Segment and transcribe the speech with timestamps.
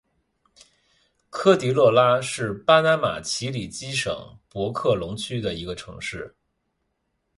[1.29, 6.35] 科迪勒拉是巴拿马奇里基省博克龙区的一个城市。